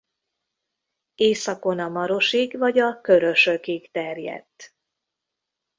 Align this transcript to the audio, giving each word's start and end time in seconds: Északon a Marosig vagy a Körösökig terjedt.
Északon 1.15 1.79
a 1.79 1.89
Marosig 1.89 2.57
vagy 2.57 2.79
a 2.79 3.01
Körösökig 3.01 3.91
terjedt. 3.91 4.75